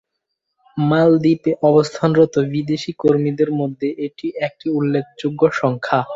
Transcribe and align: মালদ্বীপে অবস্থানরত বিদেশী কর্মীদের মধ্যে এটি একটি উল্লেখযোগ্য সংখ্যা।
মালদ্বীপে 0.77 1.51
অবস্থানরত 1.69 2.35
বিদেশী 2.53 2.91
কর্মীদের 2.99 3.49
মধ্যে 3.51 3.87
এটি 4.05 4.27
একটি 4.47 4.67
উল্লেখযোগ্য 4.69 5.41
সংখ্যা। 5.61 5.99